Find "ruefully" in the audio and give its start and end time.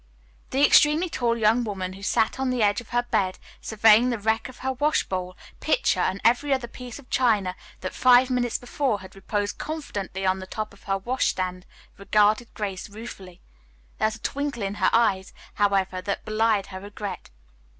12.89-13.41